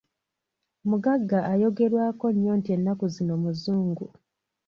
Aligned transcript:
Mugagga 0.89 1.39
ayogerwako 1.51 2.25
nnyo 2.31 2.51
nti 2.59 2.69
ennaku 2.75 3.05
zino 3.15 3.33
muzungu. 3.43 4.05